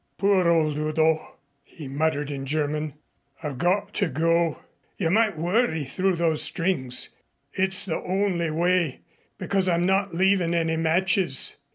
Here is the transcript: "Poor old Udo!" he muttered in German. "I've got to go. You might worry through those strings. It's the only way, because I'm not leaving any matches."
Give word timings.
"Poor 0.17 0.49
old 0.49 0.79
Udo!" 0.79 1.35
he 1.63 1.87
muttered 1.87 2.31
in 2.31 2.43
German. 2.47 2.95
"I've 3.43 3.59
got 3.59 3.93
to 3.93 4.09
go. 4.09 4.57
You 4.97 5.11
might 5.11 5.37
worry 5.37 5.83
through 5.83 6.15
those 6.15 6.41
strings. 6.41 7.09
It's 7.53 7.85
the 7.85 8.01
only 8.01 8.49
way, 8.49 9.01
because 9.37 9.69
I'm 9.69 9.85
not 9.85 10.15
leaving 10.15 10.55
any 10.55 10.75
matches." 10.75 11.55